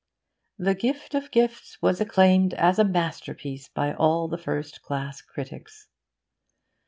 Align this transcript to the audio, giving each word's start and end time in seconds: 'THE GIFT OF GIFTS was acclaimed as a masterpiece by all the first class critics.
'THE 0.57 0.73
GIFT 0.73 1.13
OF 1.13 1.29
GIFTS 1.29 1.79
was 1.79 2.01
acclaimed 2.01 2.55
as 2.55 2.79
a 2.79 2.83
masterpiece 2.83 3.67
by 3.67 3.93
all 3.93 4.27
the 4.27 4.35
first 4.39 4.81
class 4.81 5.21
critics. 5.21 5.89